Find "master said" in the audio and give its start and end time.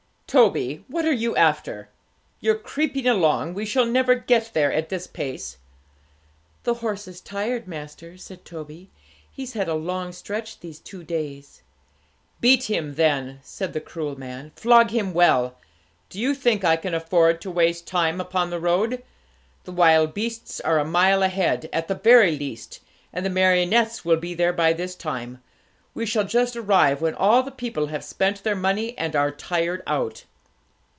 7.67-8.45